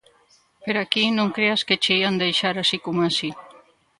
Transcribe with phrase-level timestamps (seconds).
[0.63, 3.29] Pero aquí non creas que che ían deixar así como así.